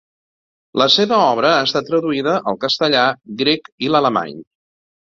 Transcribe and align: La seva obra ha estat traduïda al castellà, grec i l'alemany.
La 0.81 0.87
seva 0.93 1.19
obra 1.35 1.51
ha 1.57 1.67
estat 1.67 1.89
traduïda 1.91 2.35
al 2.53 2.59
castellà, 2.67 3.05
grec 3.45 3.75
i 3.89 3.95
l'alemany. 3.97 4.39